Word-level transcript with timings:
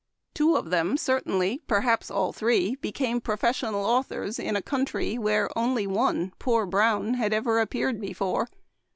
Two 0.33 0.55
of 0.55 0.71
them, 0.71 0.97
certainly, 0.97 1.59
per 1.67 1.81
haps 1.81 2.09
all 2.09 2.33
three, 2.33 2.73
became 2.73 3.21
professional 3.21 3.85
authors 3.85 4.39
in 4.39 4.55
a 4.55 4.61
country 4.63 5.15
where 5.19 5.55
only 5.55 5.85
one 5.85 6.33
(poor 6.39 6.65
Brown) 6.65 7.13
had 7.13 7.33
ever 7.33 7.59
appeared 7.59 8.01
before. 8.01 8.47